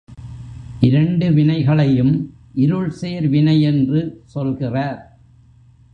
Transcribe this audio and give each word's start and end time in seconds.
இரண்டு 0.79 1.31
வினைகளையும் 1.31 2.13
இருள்சேர் 2.55 3.29
வினை 3.29 3.61
என்று 3.61 4.21
சொல்கிறார். 4.25 4.99